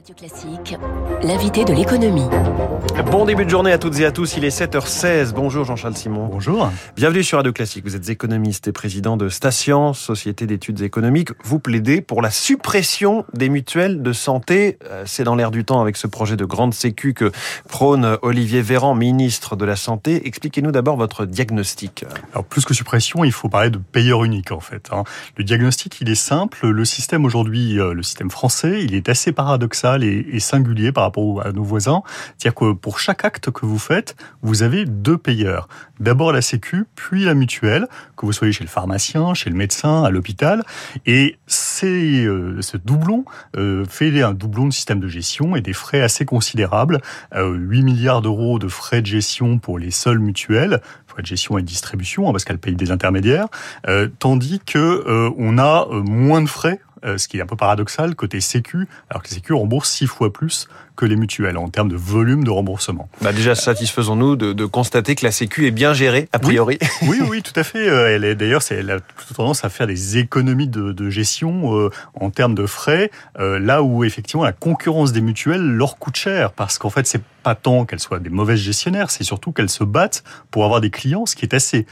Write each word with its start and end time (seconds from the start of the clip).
Radio 0.00 0.14
Classique, 0.14 0.78
l'invité 1.22 1.66
de 1.66 1.74
l'économie. 1.74 2.24
Bon 3.10 3.26
début 3.26 3.44
de 3.44 3.50
journée 3.50 3.70
à 3.70 3.76
toutes 3.76 3.98
et 3.98 4.06
à 4.06 4.12
tous, 4.12 4.34
il 4.38 4.46
est 4.46 4.60
7h16. 4.60 5.32
Bonjour 5.34 5.66
Jean-Charles 5.66 5.96
Simon. 5.96 6.26
Bonjour. 6.26 6.70
Bienvenue 6.96 7.22
sur 7.22 7.36
Radio 7.36 7.52
Classique. 7.52 7.84
Vous 7.84 7.96
êtes 7.96 8.08
économiste 8.08 8.66
et 8.66 8.72
président 8.72 9.18
de 9.18 9.28
Station, 9.28 9.92
société 9.92 10.46
d'études 10.46 10.80
économiques. 10.80 11.30
Vous 11.44 11.58
plaidez 11.58 12.00
pour 12.00 12.22
la 12.22 12.30
suppression 12.30 13.26
des 13.34 13.50
mutuelles 13.50 14.00
de 14.00 14.12
santé. 14.14 14.78
Euh, 14.86 15.02
c'est 15.04 15.24
dans 15.24 15.34
l'air 15.34 15.50
du 15.50 15.66
temps 15.66 15.82
avec 15.82 15.98
ce 15.98 16.06
projet 16.06 16.36
de 16.36 16.46
grande 16.46 16.72
sécu 16.72 17.12
que 17.12 17.30
prône 17.68 18.16
Olivier 18.22 18.62
Véran, 18.62 18.94
ministre 18.94 19.54
de 19.54 19.66
la 19.66 19.76
Santé. 19.76 20.26
Expliquez-nous 20.26 20.72
d'abord 20.72 20.96
votre 20.96 21.26
diagnostic. 21.26 22.06
Alors 22.32 22.44
plus 22.44 22.64
que 22.64 22.72
suppression, 22.72 23.22
il 23.22 23.32
faut 23.32 23.50
parler 23.50 23.68
de 23.68 23.78
payeur 23.78 24.24
unique 24.24 24.50
en 24.50 24.60
fait. 24.60 24.88
Hein. 24.92 25.04
Le 25.36 25.44
diagnostic, 25.44 26.00
il 26.00 26.08
est 26.08 26.14
simple. 26.14 26.66
Le 26.66 26.84
système 26.86 27.26
aujourd'hui, 27.26 27.78
euh, 27.78 27.92
le 27.92 28.02
système 28.02 28.30
français, 28.30 28.82
il 28.82 28.94
est 28.94 29.10
assez 29.10 29.32
paradoxal 29.32 29.89
et, 29.98 30.40
singulier 30.40 30.92
par 30.92 31.04
rapport 31.04 31.44
à 31.44 31.52
nos 31.52 31.62
voisins. 31.62 32.02
C'est-à-dire 32.38 32.54
que 32.54 32.72
pour 32.72 32.98
chaque 32.98 33.24
acte 33.24 33.50
que 33.50 33.66
vous 33.66 33.78
faites, 33.78 34.16
vous 34.42 34.62
avez 34.62 34.84
deux 34.84 35.18
payeurs. 35.18 35.68
D'abord 35.98 36.32
la 36.32 36.40
Sécu, 36.40 36.86
puis 36.94 37.24
la 37.24 37.34
mutuelle, 37.34 37.86
que 38.16 38.24
vous 38.24 38.32
soyez 38.32 38.52
chez 38.52 38.64
le 38.64 38.70
pharmacien, 38.70 39.34
chez 39.34 39.50
le 39.50 39.56
médecin, 39.56 40.02
à 40.02 40.10
l'hôpital. 40.10 40.62
Et 41.04 41.38
c'est 41.46 42.24
euh, 42.24 42.62
ce 42.62 42.76
doublon 42.76 43.24
euh, 43.56 43.84
fait 43.84 44.22
un 44.22 44.32
doublon 44.32 44.66
de 44.66 44.72
système 44.72 45.00
de 45.00 45.08
gestion 45.08 45.56
et 45.56 45.60
des 45.60 45.72
frais 45.72 46.00
assez 46.00 46.24
considérables. 46.24 47.00
8 47.34 47.38
euh, 47.38 47.82
milliards 47.82 48.22
d'euros 48.22 48.58
de 48.58 48.68
frais 48.68 49.02
de 49.02 49.06
gestion 49.06 49.58
pour 49.58 49.78
les 49.78 49.90
seules 49.90 50.18
mutuelles, 50.18 50.80
frais 51.06 51.22
de 51.22 51.26
gestion 51.26 51.58
et 51.58 51.62
de 51.62 51.66
distribution, 51.66 52.28
hein, 52.28 52.32
parce 52.32 52.44
qu'elles 52.44 52.58
payent 52.58 52.76
des 52.76 52.90
intermédiaires, 52.90 53.48
tandis 54.18 54.60
que 54.64 55.30
on 55.36 55.58
a 55.58 55.86
moins 55.90 56.42
de 56.42 56.48
frais 56.48 56.80
euh, 56.89 56.89
ce 57.02 57.28
qui 57.28 57.38
est 57.38 57.42
un 57.42 57.46
peu 57.46 57.56
paradoxal 57.56 58.14
côté 58.14 58.40
Sécu, 58.40 58.88
alors 59.08 59.22
que 59.22 59.28
les 59.28 59.34
Sécu 59.34 59.52
remboursent 59.52 59.90
six 59.90 60.06
fois 60.06 60.32
plus 60.32 60.68
que 60.96 61.06
les 61.06 61.16
mutuelles 61.16 61.56
en 61.56 61.68
termes 61.68 61.88
de 61.88 61.96
volume 61.96 62.44
de 62.44 62.50
remboursement. 62.50 63.08
Bah 63.22 63.32
déjà, 63.32 63.54
satisfaisons-nous 63.54 64.36
de, 64.36 64.52
de, 64.52 64.64
constater 64.66 65.14
que 65.14 65.24
la 65.24 65.32
Sécu 65.32 65.66
est 65.66 65.70
bien 65.70 65.94
gérée, 65.94 66.28
a 66.32 66.38
priori. 66.38 66.78
Oui, 67.02 67.20
oui, 67.26 67.42
tout 67.42 67.58
à 67.58 67.64
fait. 67.64 67.88
Euh, 67.88 68.14
elle 68.14 68.24
est 68.24 68.34
d'ailleurs, 68.34 68.60
elle 68.70 68.90
a 68.90 69.00
plutôt 69.00 69.34
tendance 69.34 69.64
à 69.64 69.70
faire 69.70 69.86
des 69.86 70.18
économies 70.18 70.68
de, 70.68 70.92
de 70.92 71.08
gestion 71.08 71.78
euh, 71.78 71.90
en 72.14 72.30
termes 72.30 72.54
de 72.54 72.66
frais, 72.66 73.10
là 73.38 73.82
où 73.82 74.04
effectivement 74.04 74.44
la 74.44 74.52
concurrence 74.52 75.12
des 75.12 75.20
mutuelles 75.22 75.62
leur 75.62 75.96
coûte 75.96 76.16
cher, 76.16 76.52
parce 76.52 76.78
qu'en 76.78 76.90
fait, 76.90 77.06
c'est 77.06 77.22
pas 77.42 77.54
tant 77.54 77.86
qu'elles 77.86 78.00
soient 78.00 78.18
des 78.18 78.30
mauvaises 78.30 78.60
gestionnaires, 78.60 79.10
c'est 79.10 79.24
surtout 79.24 79.52
qu'elles 79.52 79.70
se 79.70 79.84
battent 79.84 80.22
pour 80.50 80.64
avoir 80.64 80.80
des 80.80 80.90
clients, 80.90 81.26
ce 81.26 81.36
qui 81.36 81.44
est 81.44 81.54
assez 81.54 81.86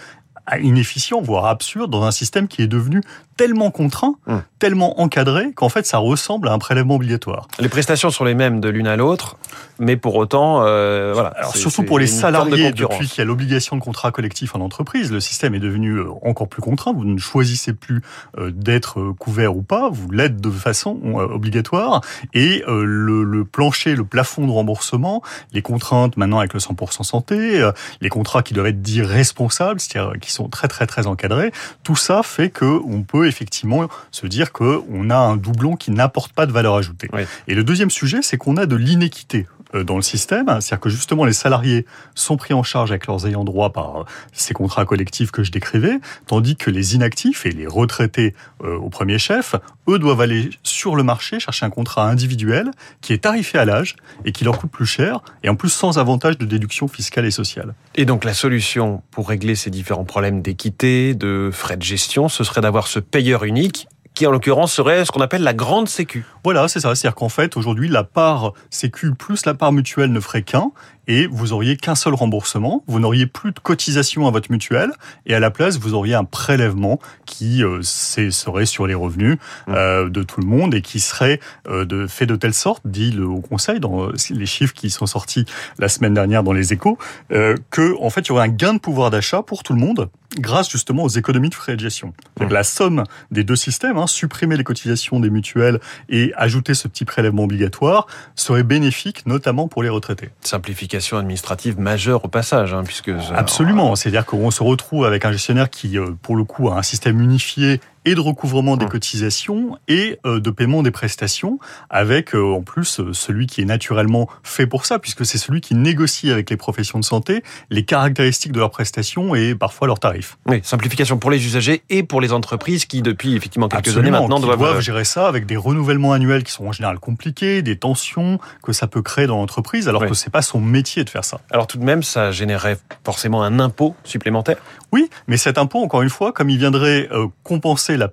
inefficient, 0.60 1.20
voire 1.20 1.46
absurde, 1.46 1.90
dans 1.90 2.04
un 2.04 2.10
système 2.10 2.48
qui 2.48 2.62
est 2.62 2.66
devenu 2.66 3.02
tellement 3.36 3.70
contraint, 3.70 4.14
hum. 4.26 4.42
tellement 4.58 5.00
encadré, 5.00 5.52
qu'en 5.52 5.68
fait, 5.68 5.86
ça 5.86 5.98
ressemble 5.98 6.48
à 6.48 6.52
un 6.52 6.58
prélèvement 6.58 6.96
obligatoire. 6.96 7.48
Les 7.58 7.68
prestations 7.68 8.10
sont 8.10 8.24
les 8.24 8.34
mêmes 8.34 8.60
de 8.60 8.68
l'une 8.68 8.86
à 8.86 8.96
l'autre, 8.96 9.36
mais 9.78 9.96
pour 9.96 10.16
autant, 10.16 10.62
euh, 10.64 11.12
voilà. 11.12 11.30
Alors 11.30 11.56
surtout 11.56 11.82
pour 11.84 11.98
les 11.98 12.06
salariés, 12.06 12.72
depuis 12.72 13.06
qu'il 13.06 13.18
y 13.18 13.20
a 13.20 13.24
l'obligation 13.24 13.76
de 13.76 13.80
contrat 13.80 14.10
collectif 14.10 14.54
en 14.54 14.60
entreprise, 14.60 15.12
le 15.12 15.20
système 15.20 15.54
est 15.54 15.60
devenu 15.60 15.92
euh, 15.92 16.06
encore 16.22 16.48
plus 16.48 16.62
contraint. 16.62 16.92
Vous 16.92 17.04
ne 17.04 17.18
choisissez 17.18 17.72
plus 17.72 18.02
euh, 18.38 18.50
d'être 18.50 19.00
euh, 19.00 19.12
couvert 19.12 19.56
ou 19.56 19.62
pas, 19.62 19.88
vous 19.88 20.10
l'êtes 20.10 20.40
de 20.40 20.50
façon 20.50 20.98
obligatoire. 21.14 22.00
Et 22.34 22.62
le, 22.66 23.22
le, 23.22 23.44
plancher, 23.44 23.94
le 23.94 24.04
plafond 24.04 24.46
de 24.46 24.50
remboursement, 24.50 25.22
les 25.52 25.62
contraintes 25.62 26.16
maintenant 26.16 26.38
avec 26.38 26.54
le 26.54 26.60
100% 26.60 27.02
santé, 27.02 27.68
les 28.00 28.08
contrats 28.08 28.42
qui 28.42 28.54
doivent 28.54 28.66
être 28.66 28.82
dits 28.82 29.02
responsables, 29.02 29.80
c'est-à-dire 29.80 30.18
qui 30.20 30.32
sont 30.32 30.48
très 30.48 30.68
très 30.68 30.86
très 30.86 31.06
encadrés, 31.06 31.52
tout 31.82 31.96
ça 31.96 32.22
fait 32.22 32.50
que 32.50 32.80
on 32.86 33.02
peut 33.02 33.26
effectivement 33.26 33.88
se 34.10 34.26
dire 34.26 34.52
qu'on 34.52 35.10
a 35.10 35.16
un 35.16 35.36
doublon 35.36 35.76
qui 35.76 35.90
n'apporte 35.90 36.32
pas 36.32 36.46
de 36.46 36.52
valeur 36.52 36.74
ajoutée. 36.74 37.08
Et 37.46 37.54
le 37.54 37.64
deuxième 37.64 37.90
sujet, 37.90 38.22
c'est 38.22 38.36
qu'on 38.36 38.56
a 38.56 38.66
de 38.66 38.76
l'inéquité 38.76 39.46
dans 39.74 39.96
le 39.96 40.02
système, 40.02 40.46
c'est-à-dire 40.46 40.80
que 40.80 40.88
justement 40.88 41.24
les 41.24 41.32
salariés 41.32 41.86
sont 42.14 42.36
pris 42.36 42.54
en 42.54 42.62
charge 42.62 42.90
avec 42.90 43.06
leurs 43.06 43.26
ayants 43.26 43.44
droit 43.44 43.70
par 43.72 44.06
ces 44.32 44.54
contrats 44.54 44.84
collectifs 44.84 45.30
que 45.30 45.42
je 45.42 45.50
décrivais, 45.50 45.98
tandis 46.26 46.56
que 46.56 46.70
les 46.70 46.94
inactifs 46.94 47.46
et 47.46 47.50
les 47.50 47.66
retraités 47.66 48.34
euh, 48.62 48.76
au 48.76 48.88
premier 48.88 49.18
chef, 49.18 49.54
eux 49.88 49.98
doivent 49.98 50.20
aller 50.20 50.50
sur 50.62 50.96
le 50.96 51.02
marché 51.02 51.40
chercher 51.40 51.66
un 51.66 51.70
contrat 51.70 52.08
individuel 52.08 52.70
qui 53.00 53.12
est 53.12 53.18
tarifé 53.18 53.58
à 53.58 53.64
l'âge 53.64 53.96
et 54.24 54.32
qui 54.32 54.44
leur 54.44 54.58
coûte 54.58 54.70
plus 54.70 54.86
cher 54.86 55.20
et 55.42 55.48
en 55.48 55.56
plus 55.56 55.70
sans 55.70 55.98
avantage 55.98 56.38
de 56.38 56.46
déduction 56.46 56.88
fiscale 56.88 57.26
et 57.26 57.30
sociale. 57.30 57.74
Et 57.94 58.04
donc 58.04 58.24
la 58.24 58.34
solution 58.34 59.02
pour 59.10 59.28
régler 59.28 59.54
ces 59.54 59.70
différents 59.70 60.04
problèmes 60.04 60.42
d'équité, 60.42 61.14
de 61.14 61.50
frais 61.52 61.76
de 61.76 61.82
gestion, 61.82 62.28
ce 62.28 62.44
serait 62.44 62.60
d'avoir 62.60 62.86
ce 62.86 62.98
payeur 62.98 63.44
unique 63.44 63.88
qui 64.18 64.26
en 64.26 64.32
l'occurrence 64.32 64.72
serait 64.72 65.04
ce 65.04 65.12
qu'on 65.12 65.20
appelle 65.20 65.44
la 65.44 65.54
grande 65.54 65.88
sécu. 65.88 66.24
Voilà, 66.42 66.66
c'est 66.66 66.80
ça. 66.80 66.92
C'est-à-dire 66.96 67.14
qu'en 67.14 67.28
fait, 67.28 67.56
aujourd'hui, 67.56 67.88
la 67.88 68.02
part 68.02 68.52
sécu 68.68 69.14
plus 69.14 69.46
la 69.46 69.54
part 69.54 69.70
mutuelle 69.70 70.10
ne 70.10 70.18
ferait 70.18 70.42
qu'un, 70.42 70.72
et 71.08 71.26
vous 71.26 71.52
auriez 71.52 71.76
qu'un 71.76 71.94
seul 71.94 72.14
remboursement. 72.14 72.84
Vous 72.86 73.00
n'auriez 73.00 73.26
plus 73.26 73.52
de 73.52 73.58
cotisation 73.58 74.28
à 74.28 74.30
votre 74.30 74.52
mutuelle, 74.52 74.92
et 75.26 75.34
à 75.34 75.40
la 75.40 75.50
place, 75.50 75.78
vous 75.78 75.94
auriez 75.94 76.14
un 76.14 76.24
prélèvement 76.24 77.00
qui 77.26 77.64
euh, 77.64 77.80
serait 77.82 78.66
sur 78.66 78.86
les 78.86 78.94
revenus 78.94 79.38
mmh. 79.66 79.72
euh, 79.74 80.08
de 80.08 80.22
tout 80.22 80.40
le 80.40 80.46
monde 80.46 80.74
et 80.74 80.82
qui 80.82 81.00
serait 81.00 81.40
euh, 81.68 81.84
de, 81.84 82.06
fait 82.06 82.26
de 82.26 82.36
telle 82.36 82.54
sorte, 82.54 82.82
dit 82.86 83.10
le 83.10 83.26
Haut 83.26 83.40
Conseil 83.40 83.80
dans 83.80 84.10
les 84.30 84.46
chiffres 84.46 84.74
qui 84.74 84.90
sont 84.90 85.06
sortis 85.06 85.46
la 85.78 85.88
semaine 85.88 86.14
dernière 86.14 86.42
dans 86.42 86.52
les 86.52 86.72
Échos, 86.72 86.98
que 87.30 88.00
en 88.00 88.10
fait, 88.10 88.20
il 88.20 88.28
y 88.28 88.32
aurait 88.32 88.44
un 88.44 88.48
gain 88.48 88.74
de 88.74 88.78
pouvoir 88.78 89.10
d'achat 89.10 89.42
pour 89.42 89.62
tout 89.62 89.72
le 89.72 89.80
monde 89.80 90.10
grâce 90.36 90.70
justement 90.70 91.04
aux 91.04 91.08
économies 91.08 91.48
de 91.48 91.54
frais 91.54 91.74
de 91.74 91.80
gestion. 91.80 92.12
Donc 92.38 92.52
la 92.52 92.62
somme 92.62 93.04
des 93.30 93.44
deux 93.44 93.56
systèmes, 93.56 93.96
hein, 93.96 94.06
supprimer 94.06 94.56
les 94.56 94.64
cotisations 94.64 95.20
des 95.20 95.30
mutuelles 95.30 95.80
et 96.10 96.32
ajouter 96.36 96.74
ce 96.74 96.86
petit 96.86 97.06
prélèvement 97.06 97.44
obligatoire, 97.44 98.06
serait 98.34 98.62
bénéfique 98.62 99.24
notamment 99.26 99.68
pour 99.68 99.82
les 99.82 99.88
retraités. 99.88 100.28
Simplification 100.42 100.97
administrative 101.18 101.78
majeure 101.78 102.24
au 102.24 102.28
passage, 102.28 102.74
hein, 102.74 102.82
puisque... 102.84 103.10
Absolument, 103.34 103.96
c'est-à-dire 103.96 104.26
qu'on 104.26 104.50
se 104.50 104.62
retrouve 104.62 105.04
avec 105.04 105.24
un 105.24 105.32
gestionnaire 105.32 105.70
qui, 105.70 105.98
euh, 105.98 106.10
pour 106.22 106.36
le 106.36 106.44
coup, 106.44 106.68
a 106.68 106.78
un 106.78 106.82
système 106.82 107.20
unifié 107.20 107.80
et 108.04 108.14
de 108.14 108.20
recouvrement 108.20 108.76
des 108.76 108.86
mmh. 108.86 108.90
cotisations 108.90 109.78
et 109.88 110.18
euh, 110.26 110.40
de 110.40 110.50
paiement 110.50 110.82
des 110.82 110.90
prestations, 110.90 111.58
avec 111.90 112.34
euh, 112.34 112.54
en 112.54 112.62
plus 112.62 113.00
euh, 113.00 113.12
celui 113.12 113.46
qui 113.46 113.60
est 113.60 113.64
naturellement 113.64 114.28
fait 114.42 114.66
pour 114.66 114.86
ça, 114.86 114.98
puisque 114.98 115.24
c'est 115.24 115.38
celui 115.38 115.60
qui 115.60 115.74
négocie 115.74 116.30
avec 116.30 116.50
les 116.50 116.56
professions 116.56 116.98
de 116.98 117.04
santé 117.04 117.42
les 117.70 117.84
caractéristiques 117.84 118.52
de 118.52 118.58
leurs 118.58 118.70
prestations 118.70 119.34
et 119.34 119.54
parfois 119.54 119.86
leurs 119.86 120.00
tarifs. 120.00 120.38
Oui, 120.46 120.60
simplification 120.62 121.18
pour 121.18 121.30
les 121.30 121.44
usagers 121.44 121.82
et 121.90 122.02
pour 122.02 122.20
les 122.20 122.32
entreprises 122.32 122.86
qui, 122.86 123.02
depuis 123.02 123.34
effectivement 123.34 123.68
quelques 123.68 123.96
années 123.96 124.10
maintenant, 124.10 124.40
doivent... 124.40 124.58
doivent 124.58 124.80
gérer 124.80 125.04
ça 125.04 125.28
avec 125.28 125.46
des 125.46 125.56
renouvellements 125.56 126.12
annuels 126.12 126.44
qui 126.44 126.52
sont 126.52 126.66
en 126.66 126.72
général 126.72 126.98
compliqués, 126.98 127.62
des 127.62 127.76
tensions 127.76 128.38
que 128.62 128.72
ça 128.72 128.86
peut 128.86 129.02
créer 129.02 129.26
dans 129.26 129.36
l'entreprise, 129.36 129.88
alors 129.88 130.06
que 130.06 130.14
c'est 130.14 130.30
pas 130.30 130.42
son 130.42 130.60
métier 130.60 131.04
de 131.04 131.10
faire 131.10 131.24
ça. 131.24 131.40
Alors 131.50 131.66
tout 131.66 131.78
de 131.78 131.84
même, 131.84 132.02
ça 132.02 132.30
générerait 132.30 132.78
forcément 133.04 133.42
un 133.42 133.60
impôt 133.60 133.94
supplémentaire 134.04 134.56
Oui, 134.92 135.10
mais 135.26 135.36
cet 135.36 135.58
impôt, 135.58 135.82
encore 135.82 136.02
une 136.02 136.10
fois, 136.10 136.32
comme 136.32 136.48
il 136.48 136.58
viendrait 136.58 137.08
compenser 137.42 137.96
la, 137.96 138.10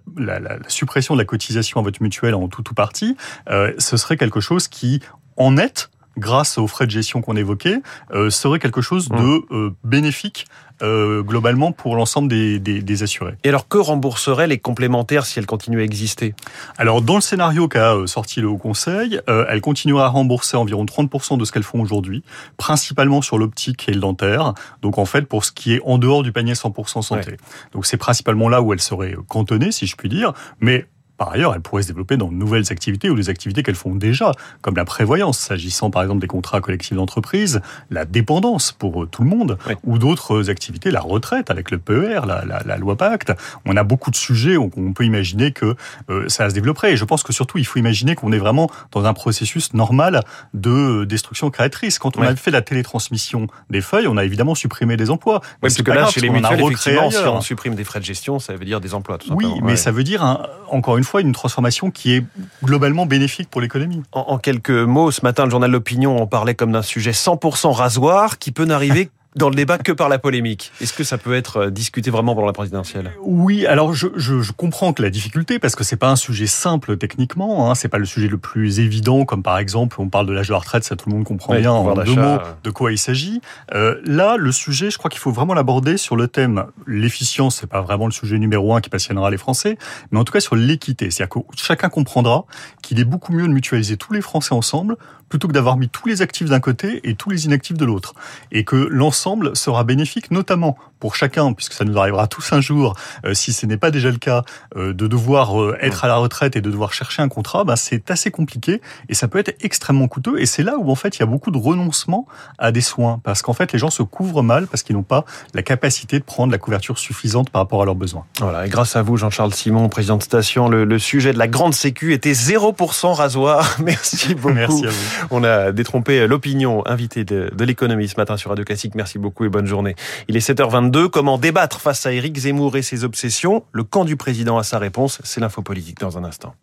suppression 0.67 1.15
de 1.15 1.19
la 1.19 1.25
cotisation 1.25 1.79
à 1.79 1.83
votre 1.83 2.01
mutuelle 2.01 2.35
en 2.35 2.47
tout 2.47 2.69
ou 2.69 2.73
partie, 2.73 3.15
euh, 3.49 3.73
ce 3.77 3.97
serait 3.97 4.17
quelque 4.17 4.39
chose 4.39 4.67
qui, 4.67 5.01
en 5.37 5.51
net, 5.51 5.89
grâce 6.17 6.57
aux 6.57 6.67
frais 6.67 6.85
de 6.85 6.91
gestion 6.91 7.21
qu'on 7.21 7.35
évoquait, 7.35 7.81
euh, 8.11 8.29
serait 8.29 8.59
quelque 8.59 8.81
chose 8.81 9.09
de 9.09 9.15
mmh. 9.15 9.43
euh, 9.51 9.75
bénéfique 9.83 10.45
globalement 10.81 11.71
pour 11.71 11.95
l'ensemble 11.95 12.27
des, 12.27 13.03
assurés. 13.03 13.35
Et 13.45 13.47
alors 13.47 13.69
que 13.69 13.77
rembourseraient 13.77 14.45
les 14.45 14.59
complémentaires 14.59 15.25
si 15.25 15.39
elles 15.39 15.45
continuent 15.45 15.79
à 15.79 15.83
exister? 15.83 16.35
Alors 16.77 17.01
dans 17.01 17.15
le 17.15 17.21
scénario 17.21 17.69
qu'a 17.69 17.95
sorti 18.07 18.41
le 18.41 18.49
Haut 18.49 18.57
Conseil, 18.57 19.21
elles 19.25 19.61
continueraient 19.61 20.03
à 20.03 20.09
rembourser 20.09 20.57
environ 20.57 20.83
30% 20.83 21.37
de 21.37 21.45
ce 21.45 21.53
qu'elles 21.53 21.63
font 21.63 21.79
aujourd'hui, 21.79 22.25
principalement 22.57 23.21
sur 23.21 23.37
l'optique 23.37 23.87
et 23.87 23.93
le 23.93 24.01
dentaire, 24.01 24.53
donc 24.81 24.97
en 24.97 25.05
fait 25.05 25.21
pour 25.21 25.45
ce 25.45 25.53
qui 25.53 25.75
est 25.75 25.81
en 25.85 25.97
dehors 25.97 26.23
du 26.23 26.33
panier 26.33 26.55
100% 26.55 27.01
santé. 27.03 27.37
Donc 27.71 27.85
c'est 27.85 27.95
principalement 27.95 28.49
là 28.49 28.61
où 28.61 28.73
elles 28.73 28.81
seraient 28.81 29.15
cantonnées, 29.29 29.71
si 29.71 29.87
je 29.87 29.95
puis 29.95 30.09
dire, 30.09 30.33
mais 30.59 30.87
par 31.17 31.31
ailleurs, 31.31 31.53
elles 31.55 31.61
pourraient 31.61 31.83
se 31.83 31.87
développer 31.87 32.17
dans 32.17 32.27
de 32.27 32.33
nouvelles 32.33 32.71
activités 32.71 33.09
ou 33.09 33.15
des 33.15 33.29
activités 33.29 33.63
qu'elles 33.63 33.75
font 33.75 33.95
déjà, 33.95 34.31
comme 34.61 34.75
la 34.75 34.85
prévoyance, 34.85 35.39
s'agissant 35.39 35.89
par 35.89 36.01
exemple 36.01 36.21
des 36.21 36.27
contrats 36.27 36.61
collectifs 36.61 36.95
d'entreprise, 36.95 37.61
la 37.89 38.05
dépendance 38.05 38.71
pour 38.71 39.03
euh, 39.03 39.05
tout 39.07 39.23
le 39.23 39.29
monde, 39.29 39.57
ou 39.83 39.97
d'autres 39.97 40.49
activités, 40.49 40.91
la 40.91 40.99
retraite 40.99 41.49
avec 41.49 41.71
le 41.71 41.77
PER, 41.77 42.21
la, 42.25 42.77
loi 42.77 42.97
Pacte. 42.97 43.33
On 43.65 43.77
a 43.77 43.83
beaucoup 43.83 44.11
de 44.11 44.15
sujets 44.15 44.57
où 44.57 44.69
on 44.75 44.93
peut 44.93 45.05
imaginer 45.05 45.51
que 45.51 45.75
euh, 46.09 46.27
ça 46.27 46.49
se 46.49 46.53
développerait. 46.53 46.93
Et 46.93 46.97
je 46.97 47.05
pense 47.05 47.23
que 47.23 47.33
surtout, 47.33 47.57
il 47.57 47.65
faut 47.65 47.79
imaginer 47.79 48.15
qu'on 48.15 48.31
est 48.31 48.37
vraiment 48.37 48.69
dans 48.91 49.05
un 49.05 49.13
processus 49.13 49.73
normal 49.73 50.21
de 50.53 51.05
destruction 51.05 51.49
créatrice. 51.49 51.99
Quand 51.99 52.17
on 52.17 52.21
a 52.21 52.35
fait 52.35 52.51
la 52.51 52.61
télétransmission 52.61 53.47
des 53.69 53.81
feuilles, 53.81 54.07
on 54.07 54.17
a 54.17 54.25
évidemment 54.25 54.55
supprimé 54.55 54.97
des 54.97 55.09
emplois. 55.09 55.39
Oui, 55.43 55.49
parce 55.61 55.75
que 55.75 55.91
là, 55.91 56.07
chez 56.07 56.21
les 56.21 56.29
mutuelles, 56.29 56.59
effectivement, 56.61 57.11
si 57.11 57.17
on 57.19 57.41
supprime 57.41 57.75
des 57.75 57.83
frais 57.83 57.99
de 57.99 58.05
gestion, 58.05 58.39
ça 58.39 58.53
veut 58.53 58.65
dire 58.65 58.81
des 58.81 58.93
emplois. 58.93 59.17
Tout 59.17 59.33
oui, 59.33 59.47
mais 59.63 59.75
ça 59.75 59.91
veut 59.91 60.03
dire, 60.03 60.47
encore 60.69 60.97
une 60.97 61.04
fois 61.05 61.21
une 61.21 61.31
transformation 61.31 61.91
qui 61.91 62.13
est 62.13 62.23
globalement 62.63 63.05
bénéfique 63.05 63.49
pour 63.49 63.61
l'économie. 63.61 64.03
En, 64.11 64.37
quelques 64.37 64.69
mots, 64.69 65.11
ce 65.11 65.21
matin, 65.21 65.45
le 65.45 65.51
journal 65.51 65.71
L'Opinion 65.71 66.21
en 66.21 66.27
parlait 66.27 66.55
comme 66.55 66.71
d'un 66.71 66.81
sujet 66.81 67.11
100% 67.11 67.71
rasoir 67.71 68.37
qui 68.37 68.51
peut 68.51 68.65
n'arriver 68.65 69.09
dans 69.35 69.49
le 69.49 69.55
débat 69.55 69.77
que 69.77 69.91
par 69.91 70.09
la 70.09 70.17
polémique. 70.17 70.71
Est-ce 70.81 70.93
que 70.93 71.03
ça 71.03 71.17
peut 71.17 71.35
être 71.35 71.57
euh, 71.57 71.69
discuté 71.69 72.09
vraiment 72.09 72.35
pendant 72.35 72.47
la 72.47 72.53
présidentielle? 72.53 73.11
Oui, 73.21 73.65
alors 73.65 73.93
je, 73.93 74.07
je, 74.15 74.41
je, 74.41 74.51
comprends 74.51 74.93
que 74.93 75.01
la 75.01 75.09
difficulté, 75.09 75.59
parce 75.59 75.75
que 75.75 75.83
c'est 75.83 75.97
pas 75.97 76.09
un 76.09 76.15
sujet 76.15 76.47
simple 76.47 76.97
techniquement, 76.97 77.69
hein, 77.69 77.75
c'est 77.75 77.89
pas 77.89 77.97
le 77.97 78.05
sujet 78.05 78.27
le 78.27 78.37
plus 78.37 78.79
évident, 78.79 79.25
comme 79.25 79.43
par 79.43 79.57
exemple 79.57 79.97
on 79.99 80.09
parle 80.09 80.27
de 80.27 80.33
l'âge 80.33 80.47
de 80.47 80.53
la 80.53 80.59
retraite, 80.59 80.83
ça 80.83 80.95
tout 80.95 81.09
le 81.09 81.15
monde 81.15 81.25
comprend 81.25 81.55
bien 81.55 81.71
en 81.71 81.93
deux 81.93 82.15
mots 82.15 82.37
de 82.63 82.69
quoi 82.69 82.91
il 82.91 82.97
s'agit. 82.97 83.41
Euh, 83.73 83.99
là, 84.05 84.37
le 84.37 84.51
sujet, 84.51 84.89
je 84.89 84.97
crois 84.97 85.09
qu'il 85.09 85.19
faut 85.19 85.31
vraiment 85.31 85.53
l'aborder 85.53 85.97
sur 85.97 86.15
le 86.15 86.27
thème 86.27 86.65
l'efficience, 86.87 87.57
c'est 87.57 87.67
pas 87.67 87.81
vraiment 87.81 88.05
le 88.05 88.13
sujet 88.13 88.37
numéro 88.37 88.73
un 88.73 88.81
qui 88.81 88.89
passionnera 88.89 89.29
les 89.29 89.37
Français, 89.37 89.77
mais 90.11 90.19
en 90.19 90.23
tout 90.23 90.33
cas 90.33 90.39
sur 90.39 90.55
l'équité, 90.55 91.11
c'est-à-dire 91.11 91.29
que 91.29 91.39
chacun 91.57 91.89
comprendra 91.89 92.45
qu'il 92.81 92.99
est 92.99 93.05
beaucoup 93.05 93.33
mieux 93.33 93.47
de 93.47 93.53
mutualiser 93.53 93.97
tous 93.97 94.13
les 94.13 94.21
Français 94.21 94.53
ensemble 94.53 94.95
plutôt 95.29 95.47
que 95.47 95.53
d'avoir 95.53 95.77
mis 95.77 95.89
tous 95.89 96.07
les 96.07 96.21
actifs 96.21 96.49
d'un 96.49 96.59
côté 96.59 97.01
et 97.03 97.15
tous 97.15 97.29
les 97.29 97.45
inactifs 97.45 97.77
de 97.77 97.85
l'autre. 97.85 98.13
Et 98.51 98.63
que 98.63 98.75
l'ensemble 98.75 99.24
sera 99.55 99.83
bénéfique, 99.83 100.31
notamment 100.31 100.77
pour 100.99 101.15
chacun, 101.15 101.53
puisque 101.53 101.73
ça 101.73 101.85
nous 101.85 101.97
arrivera 101.97 102.27
tous 102.27 102.53
un 102.53 102.61
jour, 102.61 102.95
euh, 103.25 103.33
si 103.33 103.53
ce 103.53 103.65
n'est 103.65 103.77
pas 103.77 103.91
déjà 103.91 104.09
le 104.09 104.17
cas, 104.17 104.43
euh, 104.75 104.93
de 104.93 105.07
devoir 105.07 105.61
euh, 105.61 105.77
être 105.81 106.05
à 106.05 106.07
la 106.07 106.15
retraite 106.15 106.55
et 106.55 106.61
de 106.61 106.69
devoir 106.69 106.93
chercher 106.93 107.21
un 107.21 107.29
contrat, 107.29 107.63
ben 107.63 107.75
c'est 107.75 108.09
assez 108.11 108.31
compliqué 108.31 108.81
et 109.09 109.13
ça 109.13 109.27
peut 109.27 109.39
être 109.39 109.55
extrêmement 109.61 110.07
coûteux. 110.07 110.39
Et 110.39 110.45
c'est 110.45 110.63
là 110.63 110.77
où 110.77 110.89
en 110.89 110.95
fait 110.95 111.17
il 111.17 111.19
y 111.19 111.23
a 111.23 111.25
beaucoup 111.25 111.51
de 111.51 111.57
renoncement 111.57 112.25
à 112.57 112.71
des 112.71 112.81
soins, 112.81 113.19
parce 113.23 113.41
qu'en 113.41 113.53
fait 113.53 113.73
les 113.73 113.79
gens 113.79 113.89
se 113.89 114.03
couvrent 114.03 114.43
mal 114.43 114.67
parce 114.67 114.83
qu'ils 114.83 114.95
n'ont 114.95 115.03
pas 115.03 115.25
la 115.53 115.63
capacité 115.63 116.19
de 116.19 116.23
prendre 116.23 116.51
la 116.51 116.57
couverture 116.57 116.97
suffisante 116.97 117.49
par 117.49 117.61
rapport 117.61 117.81
à 117.81 117.85
leurs 117.85 117.95
besoins. 117.95 118.25
Voilà, 118.39 118.65
et 118.65 118.69
grâce 118.69 118.95
à 118.95 119.01
vous, 119.01 119.17
Jean-Charles 119.17 119.53
Simon, 119.53 119.89
président 119.89 120.17
de 120.17 120.23
station, 120.23 120.69
le, 120.69 120.85
le, 120.85 120.99
sujet 120.99 121.33
de 121.33 121.37
la 121.37 121.47
grande 121.47 121.73
sécu 121.73 122.13
était 122.13 122.31
0% 122.31 123.13
rasoir. 123.13 123.77
Merci 123.83 124.35
beaucoup. 124.35 124.53
Merci 124.53 124.85
à 124.85 124.89
vous. 124.89 125.27
On 125.31 125.43
a 125.43 125.71
détrompé 125.71 126.25
l'opinion 126.25 126.85
invitée 126.87 127.25
de, 127.25 127.51
de 127.53 127.63
l'économie 127.65 128.07
ce 128.07 128.15
matin 128.17 128.37
sur 128.37 128.49
Radio 128.49 128.65
Classique. 128.65 128.95
Merci 128.95 129.19
beaucoup 129.19 129.45
et 129.45 129.49
bonne 129.49 129.67
journée. 129.67 129.95
Il 130.27 130.35
est 130.35 130.47
7h22. 130.47 130.84
Comment 131.11 131.37
débattre 131.37 131.79
face 131.79 132.05
à 132.05 132.11
Éric 132.11 132.37
Zemmour 132.37 132.77
et 132.77 132.81
ses 132.81 133.03
obsessions 133.03 133.63
Le 133.71 133.83
camp 133.83 134.05
du 134.05 134.17
président 134.17 134.57
a 134.57 134.63
sa 134.63 134.77
réponse. 134.77 135.19
C'est 135.23 135.39
l'info 135.39 135.61
politique 135.61 135.99
dans 135.99 136.17
un 136.17 136.23
instant. 136.23 136.53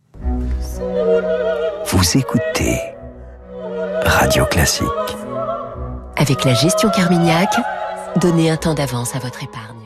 Vous 1.86 2.18
écoutez 2.18 2.78
Radio 4.04 4.44
Classique. 4.46 4.86
Avec 6.16 6.44
la 6.44 6.54
gestion 6.54 6.90
Carmignac, 6.90 7.50
donnez 8.16 8.50
un 8.50 8.56
temps 8.56 8.74
d'avance 8.74 9.16
à 9.16 9.18
votre 9.18 9.42
épargne. 9.42 9.81